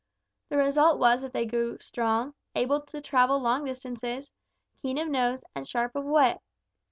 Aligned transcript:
The 0.49 0.57
result 0.57 0.97
was 0.97 1.21
that 1.21 1.31
they 1.31 1.45
grew 1.45 1.77
strong, 1.77 2.33
able 2.55 2.81
to 2.81 3.01
travel 3.01 3.39
long 3.39 3.65
distances, 3.65 4.31
keen 4.81 4.97
of 4.97 5.07
nose, 5.07 5.43
and 5.53 5.67
sharp 5.67 5.95
of 5.95 6.05
wit. 6.05 6.39